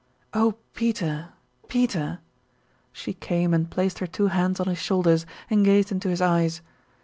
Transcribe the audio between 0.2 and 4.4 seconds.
"Oh, Peter, Peter!" She came and placed her two